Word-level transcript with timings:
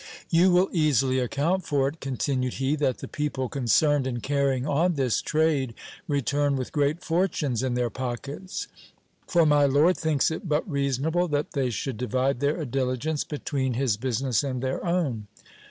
You 0.31 0.49
will 0.49 0.69
easily 0.71 1.19
account 1.19 1.63
for 1.63 1.87
it, 1.87 1.99
continued 1.99 2.53
he, 2.55 2.75
that 2.77 2.97
the 2.97 3.07
people 3.07 3.47
concerned 3.47 4.07
in 4.07 4.19
carrying 4.19 4.65
on 4.65 4.95
this 4.95 5.21
trade 5.21 5.75
return 6.07 6.55
with 6.55 6.71
great 6.71 7.03
fortunes 7.03 7.61
in 7.61 7.75
their 7.75 7.91
pockets; 7.91 8.65
for 9.27 9.45
my 9.45 9.65
lord 9.67 9.95
thinks 9.95 10.31
it 10.31 10.49
but 10.49 10.67
reasonable 10.67 11.27
that 11.27 11.51
they 11.51 11.69
should 11.69 11.97
divide 11.97 12.39
their 12.39 12.65
diligence 12.65 13.23
between 13.23 13.75
his 13.75 13.95
business 13.95 14.43
and 14.43 14.63
their 14.63 14.83
own. 14.83 15.27